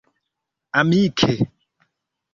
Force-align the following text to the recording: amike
amike 0.81 1.31